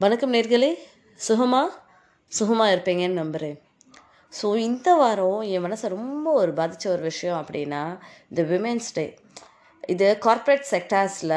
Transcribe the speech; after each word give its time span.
வணக்கம் 0.00 0.32
நேர்களே. 0.32 0.74
சுகமா? 1.28 1.60
சுகமாக 2.28 2.74
இருப்பீங்கன்னு 2.74 3.20
நம்புகிறேன் 3.20 3.58
ஸோ 4.32 4.56
இந்த 4.56 4.94
வாரம் 4.94 5.40
என் 5.40 5.64
மனசை 5.64 5.88
ரொம்ப 5.88 6.32
ஒரு 6.32 6.52
பாதித்த 6.52 6.90
ஒரு 6.90 7.02
விஷயம் 7.02 7.38
அப்படின்னா 7.40 7.98
இந்த 8.30 8.42
விமென்ஸ் 8.42 8.88
டே 8.94 9.04
இது 9.88 10.18
கார்ப்பரேட் 10.18 10.66
செக்டார்ஸில் 10.70 11.36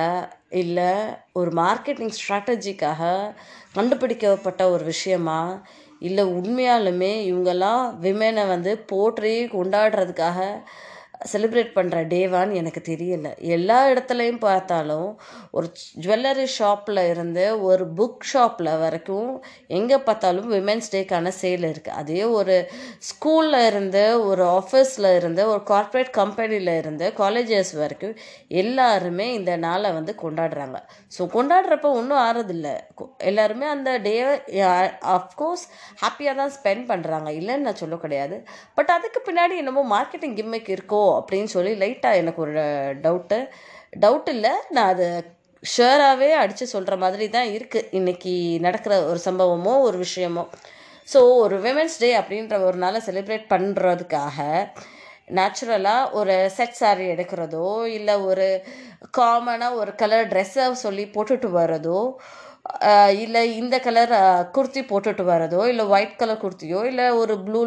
இல்லை 0.49 0.89
ஒரு 1.33 1.51
மார்க்கெட்டிங் 1.51 2.13
ஸ்ட்ராட்டஜிக்காக 2.17 3.33
கண்டுபிடிக்கப்பட்ட 3.74 4.69
ஒரு 4.69 4.83
விஷயமா? 4.83 5.62
இல்லை 5.99 6.26
உண்மையாலுமே 6.26 7.13
இவங்கெல்லாம் 7.31 7.99
விமனை 7.99 8.47
வந்து 8.47 8.78
போற்றி 8.78 9.46
கொண்டாடுறதுக்காக 9.46 10.39
செலிப்ரேட் 11.31 11.72
பண்ணுற 11.78 11.97
டேவான்னு 12.13 12.58
எனக்கு 12.62 12.81
தெரியல. 12.90 13.28
எல்லா 13.56 13.78
இடத்துலையும் 13.92 14.42
பார்த்தாலும் 14.46 15.08
ஒரு 15.58 15.68
ஜுவல்லரி 16.04 16.45
ஷாப்பில் 16.58 17.02
இருந்து 17.12 17.45
ஒரு 17.70 17.86
புக் 18.00 18.27
ஷாப்பில் 18.32 18.72
வரைக்கும் 18.84 19.32
எங்கே 19.77 19.98
பார்த்தாலும் 20.08 20.48
விமென்ஸ் 20.55 20.91
டேக்கான 20.96 21.32
சேல் 21.41 21.66
இருக்குது 21.72 21.98
அதே 22.02 22.22
ஒரு 22.40 22.55
ஸ்கூலில் 23.10 23.60
இருந்து 23.70 24.04
ஒரு 24.30 24.46
ஆஃபீஸில் 24.60 25.10
இருந்து 25.20 25.44
ஒரு 25.54 25.64
கார்ப்பரேட் 25.72 26.12
கம்பெனியில் 26.20 26.74
இருந்து 26.82 27.08
காலேஜஸ் 27.22 27.74
வரைக்கும் 27.82 28.16
எல்லாருமே 28.63 29.27
இந்த 29.40 29.55
நாளை 29.66 29.91
வந்து 29.98 30.16
கொண்டாடுறாங்க. 30.24 30.80
ஸோ 31.18 31.24
கொண்டாடுறப்ப 31.38 31.91
ஒன்றும் 32.02 32.24
ஆறதில்லை. 32.27 32.76
எல்லாருமே 33.32 33.68
அந்த 33.76 33.90
டேவை 34.08 34.36
அஃப்கோர்ஸ் 35.18 35.66
ஹாப்பியாக 36.04 36.38
தான் 36.41 36.55
ஸ்பெண்ட் 36.60 36.86
பண்ணுறாங்க 36.94 37.30
இல்லைன்னு 37.41 37.68
நான் 37.68 37.82
சொல்ல 37.84 37.96
கிடையாது. 38.05 38.38
பட் 38.80 38.94
அதுக்கு 38.98 39.22
பின்னாடி 39.30 39.55
என்னமோ 39.63 39.84
மார்க்கெட்டிங் 39.96 40.38
கிம்மிக் 40.40 40.74
இருக்கோ 40.77 41.04
அப்படின்னு 41.10 41.44
சொல்லி 41.44 41.74
லைட்டாக 41.74 42.16
எனக்கு 42.16 42.42
ஒரு 42.42 42.54
டவுட்டு 43.02 43.40
டவுட் 44.00 44.30
இல்லை 44.30 44.54
நான் 44.70 44.92
அது 44.94 45.08
ஷுவராகவே 45.64 46.30
அடித்து 46.32 46.68
சொல்கிற 46.68 46.96
மாதிரி 46.98 47.30
தான் 47.30 47.48
இருக்குது 47.48 47.88
இன்றைக்கி 47.92 48.34
நடக்கிற 48.60 49.06
ஒரு 49.06 49.20
சம்பவமோ 49.26 49.74
ஒரு 49.82 49.98
விஷயமோ. 49.98 50.44
ஸோ 51.14 51.20
ஒரு 51.38 51.55
விமென்ஸ் 51.62 51.99
டே 51.99 52.10
அப்படின்ற 52.18 52.55
ஒரு 52.64 52.77
நாளை 52.77 53.02
செலிப்ரேட் 53.05 53.46
பண்ணுறதுக்காக 53.49 54.38
நேச்சுரலாக 55.32 56.12
ஒரு 56.12 56.36
செட் 56.49 56.77
சாரீ 56.80 57.05
எடுக்கிறதோ 57.14 57.86
இல்லை 57.88 58.16
ஒரு 58.21 58.48
காமனாக 59.18 59.76
ஒரு 59.76 59.96
கலர் 59.96 60.27
ட்ரெஸ்ஸை 60.27 60.71
சொல்லி 60.71 61.05
போட்டுட்டு 61.05 61.49
வர்றதோ 61.52 62.02
இல்லை 63.18 63.41
இந்த 63.57 63.76
கலர் 63.79 64.13
குர்த்தி 64.51 64.81
போட்டுட்டு 64.83 65.23
வரதோ 65.23 65.61
இல்லை 65.67 65.85
ஒயிட் 65.87 66.17
கலர் 66.17 66.41
குர்த்தியோ 66.41 66.79
இல்லை 66.85 67.05
ஒரு 67.15 67.35
blue 67.43 67.61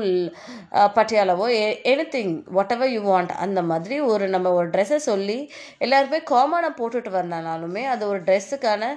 பட்டியாலாவோ 0.95 1.47
any 1.85 2.07
thing 2.09 2.35
what 2.51 2.73
ever 2.73 2.93
you 2.93 3.01
want 3.07 3.33
அந்த 3.39 3.63
மாதிரி 3.63 3.99
ஒரு 4.09 4.27
நம்ம 4.29 4.53
ஒரு 4.53 4.69
ட்ரெஸ்ஸை 4.71 5.01
சொல்லி 5.05 5.39
எல்லாருமே 5.79 6.21
காமனாக 6.31 6.79
போட்டுட்டு 6.81 7.13
வரனாலுமே 7.13 7.85
அது 7.87 8.05
ஒரு 8.09 8.21
ட்ரெஸ்ஸுக்கான 8.23 8.93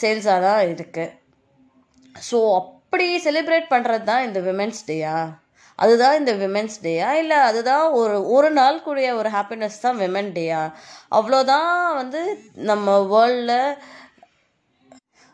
சேல்ஸாக 0.00 0.46
தான் 0.46 0.62
இருக்குது 0.68 1.14
ஸோ 2.16 2.38
அப்படி 2.54 3.08
செலிப்ரேட் 3.24 3.66
பண்ணுறது 3.70 4.04
தான் 4.04 4.24
இந்த 4.24 4.40
விமென்ஸ் 4.40 4.86
டேயா 4.88 5.16
அதுதான் 5.78 6.18
இந்த 6.18 6.32
விமென்ஸ் 6.34 6.76
டேயா 6.82 7.08
இல்லை 7.14 7.38
அதுதான் 7.40 7.86
ஒரு 7.92 8.16
ஒரு 8.28 8.48
நாள் 8.50 8.76
கூடிய 8.82 9.08
ஒரு 9.16 9.30
ஹாப்பினஸ் 9.30 9.76
தான் 9.80 9.98
விமென் 9.98 10.30
டேயா 10.36 10.62
அவ்வளோதான் 11.12 11.72
வந்து 11.94 12.22
நம்ம 12.62 12.94
வேர்ல்டில் 13.10 13.58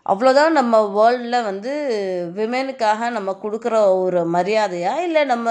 அவ்வளோதான் 0.06 0.50
நம்ம 0.50 0.74
வேர்ல்டில் 0.94 1.44
வந்து 1.44 1.72
விமெனுக்காக 2.36 3.10
நம்ம 3.10 3.30
கொடுக்குற 3.42 3.74
ஒரு 3.98 4.20
மரியாதையா? 4.32 4.92
இல்லை 5.06 5.22
நம்ம 5.24 5.48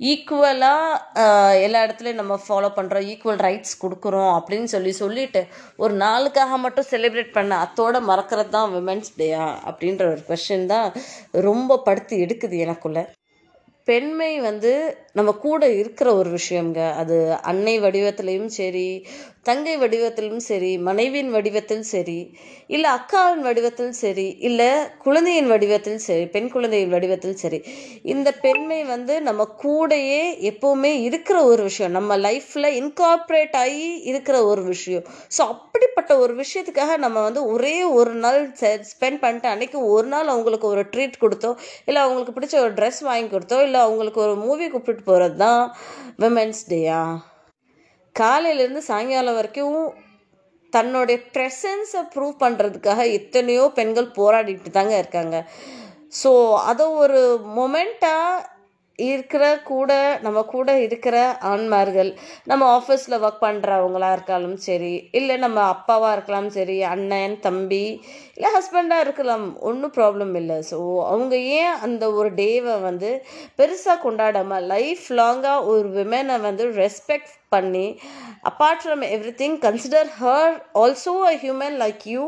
ஈக்குவலாக 0.00 1.24
எல்லா 1.60 1.82
இடத்துலையும் 1.84 2.20
நம்ம 2.22 2.34
ஃபாலோ 2.46 2.70
பண்ணுறோம் 2.78 3.06
ஈக்குவல் 3.12 3.42
ரைட்ஸ் 3.46 3.74
கொடுக்குறோம் 3.82 4.32
அப்படின்னு 4.38 4.64
சொல்லி 4.64 4.92
சொல்லிட்டு 4.92 5.42
ஒரு 5.76 5.94
நாளுக்காக 5.96 6.56
மட்டும் 6.56 6.90
செலிப்ரேட் 6.90 7.36
பண்ண 7.38 7.58
அத்தோட 7.64 8.00
மறக்கிறது 8.10 8.48
தான் 8.48 8.72
விமென்ஸ் 8.74 9.12
டேயா 9.18 9.46
அப்படின்ற 9.68 10.04
ஒரு 10.12 10.24
கொஷின் 10.28 10.66
தான் 10.66 10.88
ரொம்ப 11.40 11.78
படுத்து 11.88 12.16
எடுக்குது 12.26 12.58
எனக்குள்ளே. 12.58 13.04
பெண்மை 13.88 14.32
வந்து 14.40 14.72
நம்ம 15.12 15.30
கூட 15.44 15.62
இருக்கிற 15.80 16.08
ஒரு 16.14 16.30
விஷயம்ங்க. 16.38 16.80
அது 17.00 17.16
அன்னை 17.50 17.74
வடிவத்திலையும் 17.80 18.50
சரி 18.58 18.88
தங்கை 19.48 19.74
வடிவத்திலும் 19.78 20.42
சரி 20.48 20.70
மனைவியின் 20.86 21.30
வடிவத்தில் 21.34 21.84
சரி 21.90 22.16
இல்லை 22.74 22.88
அக்காவின் 22.90 23.44
வடிவத்தில் 23.46 23.92
சரி 24.00 24.24
இல்லை 24.48 24.68
குழந்தையின் 25.04 25.50
வடிவத்தில் 25.52 26.00
சரி 26.06 26.24
பெண் 26.26 26.50
குழந்தையின் 26.54 26.94
வடிவத்தில் 26.94 27.38
சரி. 27.42 27.58
இந்த 28.14 28.28
பெண்மை 28.44 28.80
வந்து 28.84 29.14
நம்ம 29.28 29.46
கூடையே 29.62 30.24
எப்போவுமே 30.50 30.92
இருக்கிற 31.08 31.36
ஒரு 31.44 31.62
விஷயம். 31.62 31.94
நம்ம 31.98 32.16
லைஃப்பில் 32.26 32.70
இன்கார்ப்ரேட் 32.80 33.56
ஆகி 33.62 33.86
இருக்கிற 34.10 34.36
ஒரு 34.44 34.64
விஷயம். 34.72 35.04
ஸோ 35.36 35.40
அப்படிப்பட்ட 35.54 36.12
ஒரு 36.24 36.34
விஷயத்துக்காக 36.42 36.96
நம்ம 36.96 37.22
வந்து 37.22 37.42
ஒரே 37.54 37.76
ஒரு 37.98 38.14
நாள் 38.24 38.40
ஸ்பெண்ட் 38.92 39.22
பண்ணிட்டு 39.24 39.50
அன்றைக்கி 39.54 39.78
ஒரு 39.94 40.06
நாள் 40.06 40.32
அவங்களுக்கு 40.34 40.68
ஒரு 40.74 40.84
ட்ரீட் 40.94 41.22
கொடுத்தோ 41.24 41.52
இல்லை 41.88 42.02
அவங்களுக்கு 42.02 42.36
பிடிச்ச 42.38 42.56
ஒரு 42.66 42.74
ட்ரெஸ் 42.74 43.00
வாங்கி 43.10 43.30
கொடுத்தோ 43.34 43.60
இல்லை 43.66 43.75
அவங்களுக்கு 43.84 44.20
ஒரு 44.20 44.34
மூவி 44.36 44.66
கூப்பிட்டு 44.68 45.02
போகிறது 45.02 45.36
தான் 45.36 45.62
விமென்ஸ் 46.22 46.62
டேயா 46.72 47.02
காலையிலேருந்து 48.16 48.82
சாயங்காலம் 48.90 49.34
வரைக்கும் 49.34 49.78
தன்னுடைய 50.72 51.18
ப்ரெசன்ஸை 51.34 52.02
ப்ரூவ் 52.14 52.34
பண்ணுறதுக்காக 52.44 53.02
எத்தனையோ 53.12 53.64
பெண்கள் 53.74 54.08
போராடிட்டு 54.18 54.70
தாங்க 54.70 54.94
இருக்காங்க. 54.98 55.36
ஸோ 56.22 56.30
அதை 56.70 56.86
ஒரு 57.02 57.20
மொமெண்ட்டாக 57.58 58.44
இருக்கிற 58.98 59.44
கூட 59.62 59.90
நம்ம 60.22 60.42
கூட 60.42 60.70
இருக்கிற 60.78 61.16
ஆண்மார்கள் 61.42 62.10
நம்ம 62.44 62.68
ஆஃபீஸில் 62.78 63.16
ஒர்க் 63.18 63.42
பண்ணுறவங்களா 63.44 64.10
இருக்காலும் 64.16 64.54
சரி 64.66 65.08
இல்லை 65.10 65.36
நம்ம 65.36 65.58
அப்பாவாக 65.72 66.12
இருக்கலாம் 66.12 66.48
சரி 66.48 66.82
அண்ணன் 66.82 67.40
தம்பி 67.40 67.84
இல்லை 68.36 68.50
ஹஸ்பண்டாக 68.54 69.04
இருக்கலாம் 69.04 69.44
ஒன்றும் 69.60 69.94
ப்ராப்ளம் 69.96 70.34
இல்லை. 70.34 70.58
ஸோ 70.70 70.78
அவங்க 71.04 71.36
ஏன் 71.36 71.74
அந்த 71.78 72.12
ஒரு 72.12 72.30
டேவை 72.34 72.80
வந்து 72.80 73.10
பெருசாக 73.58 73.98
கொண்டாடாமல் 74.02 74.66
லைஃப் 74.66 75.06
லாங்காக 75.20 75.66
ஒரு 75.66 75.88
விமனை 75.88 76.38
வந்து 76.40 76.66
ரெஸ்பெக்ட் 76.76 77.34
பண்ணி 77.48 77.86
apart 78.50 78.82
from 78.82 79.04
everything 79.34 79.58
consider 79.58 80.10
her 80.20 80.54
also 80.74 81.14
a 81.26 81.34
human 81.36 81.76
like 81.84 82.04
you 82.06 82.24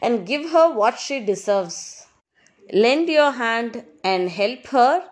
and 0.00 0.18
give 0.24 0.44
her 0.54 0.72
what 0.72 1.00
she 1.06 1.18
deserves 1.24 1.80
lend 2.80 3.10
your 3.10 3.34
hand 3.38 3.78
and 4.02 4.28
help 4.38 4.68
her 4.72 5.02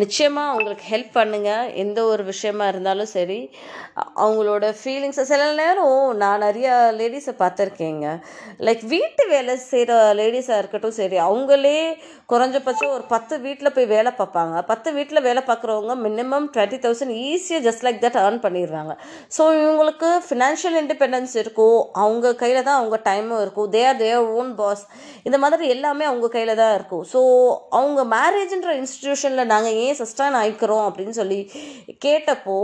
நிச்சயமாக 0.00 0.50
அவங்களுக்கு 0.52 0.84
ஹெல்ப் 0.92 1.12
பண்ணுங்கள் 1.18 1.70
எந்த 1.82 1.98
ஒரு 2.12 2.22
விஷயமா 2.30 2.64
இருந்தாலும் 2.72 3.10
சரி 3.16 3.38
அவங்களோட 4.24 4.64
ஃபீலிங்ஸை 4.80 5.24
சில 5.30 5.42
நேரம் 5.60 6.00
நான் 6.22 6.44
நிறையா 6.46 6.74
லேடிஸை 6.98 7.34
பார்த்துருக்கேங்க. 7.42 8.06
லைக் 8.66 8.82
வீட்டு 8.94 9.22
வேலை 9.32 9.54
செய்கிற 9.70 9.92
லேடிஸாக 10.20 10.60
இருக்கட்டும் 10.62 10.96
சரி 11.00 11.18
அவங்களே 11.28 11.78
குறைஞ்சபட்சம் 12.32 12.92
ஒரு 12.96 13.04
பத்து 13.14 13.34
வீட்டில் 13.46 13.74
போய் 13.76 13.88
வேலை 13.94 14.12
பார்ப்பாங்க. 14.20 14.54
பத்து 14.70 14.88
வீட்டில் 14.98 15.24
வேலை 15.28 15.42
பார்க்குறவங்க 15.50 15.96
மினிமம் 16.06 16.48
டுவெண்ட்டி 16.56 16.80
தௌசண்ட் 16.84 17.14
ஈஸியாக 17.30 17.64
ஜஸ்ட் 17.68 17.84
லைக் 17.88 18.02
தட் 18.04 18.20
ஏர்ன் 18.24 18.40
பண்ணிடுறாங்க. 18.46 18.92
ஸோ 19.36 19.42
இவங்களுக்கு 19.62 20.10
ஃபினான்ஷியல் 20.28 20.78
இண்டிபெண்டன்ஸ் 20.82 21.34
இருக்கும். 21.42 21.80
அவங்க 22.04 22.34
கையில் 22.42 22.66
தான் 22.68 22.78
அவங்க 22.80 22.98
டைமும் 23.08 23.42
இருக்கும். 23.44 23.70
They 23.76 23.82
are 23.90 24.00
their 24.04 24.30
own 24.40 24.52
boss 24.60 24.84
இந்த 25.28 25.36
மாதிரி 25.46 25.66
எல்லாமே 25.76 26.04
அவங்க 26.12 26.30
கையில் 26.36 26.60
தான் 26.62 26.74
இருக்கும். 26.78 27.04
ஸோ 27.14 27.20
அவங்க 27.80 28.00
மேரேஜ்ன்ற 28.16 28.72
இன்ஸ்டிடியூஷனில் 28.82 29.50
நாங்கள் 29.54 29.76
ஏன் 29.84 29.85
சஸ்டைன் 30.00 30.36
ஆயிக்கிறோம் 30.40 30.84
அப்படின்னு 30.88 31.14
சொல்லி 31.20 31.40
கேட்டப்போ 32.04 32.56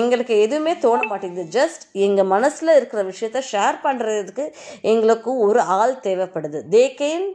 எங்களுக்கு 0.00 0.34
எதுவுமே 0.40 0.74
தோண 0.78 1.00
மாட்டேங்குது. 1.08 1.48
ஜஸ்ட் 1.58 1.84
எங்கள் 2.06 2.30
மனசில் 2.34 2.76
இருக்கிற 2.76 3.02
விஷயத்த 3.02 3.42
ஷேர் 3.52 3.78
பண்ணுறதுக்கு 3.82 4.46
எங்களுக்கு 4.82 5.32
ஒரு 5.38 5.62
ஆள் 5.80 5.96
தேவைப்படுது. 6.02 6.60
They 6.76 6.84
can 7.02 7.26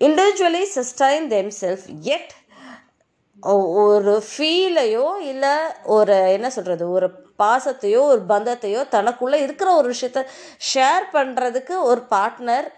individually 0.00 0.64
sustain 0.76 1.28
themself 1.60 1.86
at 2.16 2.32
ஒரு 3.84 4.12
ஃபீலையோ 4.28 5.06
இல்லை 5.22 5.54
ஒரு 5.96 6.14
என்ன 6.32 6.48
சொல்கிறது 6.50 6.84
ஒரு 6.90 7.08
பாசத்தையோ 7.38 8.00
ஒரு 8.12 8.22
பந்தத்தையோ 8.28 8.80
தனக்குள்ளே 8.88 9.38
இருக்கிற 9.42 9.68
ஒரு 9.74 9.88
விஷயத்த 9.94 10.20
ஷேர் 10.70 11.04
பண்ணுறதுக்கு 11.12 11.74
ஒரு 11.82 12.02
partner 12.10 12.68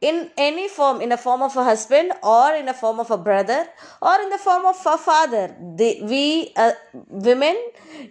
in 0.00 0.30
any 0.36 0.68
form 0.68 1.00
in 1.00 1.12
a 1.12 1.16
form 1.16 1.42
of 1.42 1.56
a 1.56 1.64
husband 1.64 2.12
or 2.22 2.54
in 2.54 2.68
a 2.68 2.74
form 2.74 3.00
of 3.00 3.10
a 3.10 3.16
brother 3.16 3.66
or 4.02 4.20
in 4.20 4.28
the 4.28 4.38
form 4.38 4.66
of 4.66 4.76
a 4.84 4.98
father 4.98 5.54
the, 5.76 6.00
we 6.02 6.52
uh, 6.56 6.72
women 7.08 7.56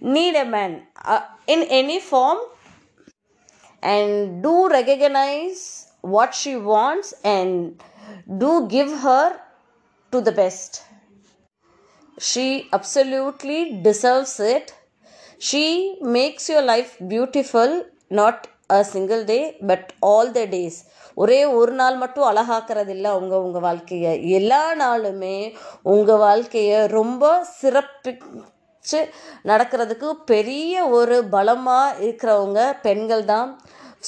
need 0.01 0.35
a 0.35 0.45
man 0.45 0.81
uh, 1.03 1.21
in 1.47 1.61
any 1.69 1.99
form 1.99 2.39
and 3.81 4.41
do 4.41 4.67
recognize 4.69 5.87
what 6.01 6.33
she 6.33 6.55
wants 6.55 7.13
and 7.23 7.83
do 8.39 8.67
give 8.67 8.91
her 8.99 9.39
to 10.11 10.21
the 10.21 10.31
best. 10.31 10.83
She 12.19 12.69
absolutely 12.71 13.81
deserves 13.81 14.39
it. 14.39 14.73
She 15.39 15.97
makes 16.01 16.47
your 16.49 16.61
life 16.61 16.97
beautiful 17.07 17.85
not 18.09 18.47
a 18.69 18.77
single 18.91 19.23
day 19.25 19.39
but 19.67 19.89
all 20.09 20.31
the 20.31 20.41
days 20.53 20.77
ஒரே 21.17 21.39
ஒரு 21.57 21.73
நாள் 21.73 21.97
மட்டும் 21.97 22.27
அழகாக்கிறதில்ல 22.29 23.07
உங்கள் 23.19 23.43
உங்கள் 23.45 23.65
வாழ்க்கையை. 23.65 24.13
எல்லா 24.39 24.63
நாளுமே 24.75 25.37
உங்கள் 25.83 26.21
வாழ்க்கையை 26.23 26.79
ரொம்ப 26.95 27.23
சிறப்பிச்சு 27.61 28.99
நடக்கிறதுக்கு 29.43 30.09
பெரிய 30.25 30.73
ஒரு 30.97 31.17
பலமாக 31.29 31.97
இருக்கிறவங்க 32.05 32.61
பெண்கள் 32.81 33.25
தான். 33.25 33.49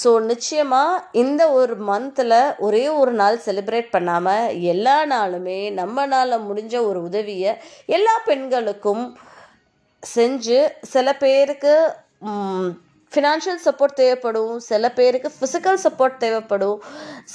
ஸோ 0.02 0.10
நிச்சயமாக 0.24 1.04
இந்த 1.14 1.44
ஒரு 1.52 1.76
மந்தில் 1.88 2.36
ஒரே 2.58 2.84
ஒரு 3.00 3.14
நாள் 3.14 3.38
செலிப்ரேட் 3.46 3.90
பண்ணாமல் 3.90 4.52
எல்லா 4.74 4.98
நாளுமே 5.14 5.60
நம்மளால் 5.80 6.44
முடிஞ்ச 6.48 6.76
ஒரு 6.90 7.00
உதவியை 7.04 7.54
எல்லா 7.90 8.16
பெண்களுக்கும் 8.26 9.06
செஞ்சு 10.04 10.60
சில 10.86 11.08
பேருக்கு 11.18 11.74
ஃபினான்ஷியல் 13.12 13.62
சப்போர்ட் 13.66 13.98
தேவைப்படும். 14.00 14.60
சில 14.60 14.92
பேருக்கு 14.92 15.30
ஃபிசிக்கல் 15.38 15.80
சப்போர்ட் 15.86 16.18
தேவைப்படும். 16.18 16.80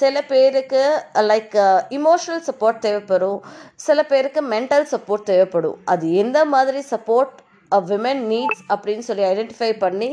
சில 0.00 0.22
பேருக்கு 0.22 0.82
லைக் 1.30 1.56
இமோஷனல் 1.98 2.44
சப்போர்ட் 2.48 2.78
தேவைப்படும். 2.78 3.38
சில 3.74 4.04
பேருக்கு 4.04 4.42
மென்டல் 4.54 4.86
சப்போர்ட் 4.94 5.28
தேவைப்படும். 5.30 5.78
அது 5.84 6.12
எந்த 6.12 6.44
மாதிரி 6.44 6.82
சப்போர்ட் 6.90 7.38
அ 7.72 7.80
விமன் 7.80 8.22
நீட்ஸ் 8.32 8.62
அப்படின்னு 8.72 9.04
சொல்லி 9.08 9.24
ஐடென்டிஃபை 9.24 9.70
பண்ணி 9.78 10.10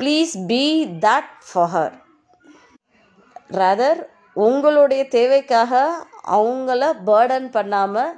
please 0.00 0.32
be 0.46 0.64
that 1.06 1.32
for 1.48 1.70
her 1.74 1.94
rather 3.60 4.00
உங்களுடைய 4.46 5.02
தேவைக்காக 5.08 5.80
அவங்கள 6.36 6.82
பேர்டன் 7.08 7.48
பண்ணாமல் 7.50 8.12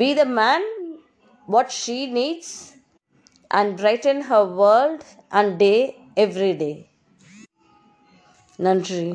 be 0.00 0.08
the 0.14 0.24
man 0.40 0.66
what 1.48 1.72
she 1.82 1.98
needs 2.18 2.54
and 3.51 3.71
brighten 3.79 4.21
her 4.29 4.49
world 4.55 5.03
and 5.29 5.55
day 5.55 5.73
every 6.17 6.51
day 6.57 6.71
நன்றி 8.59 9.07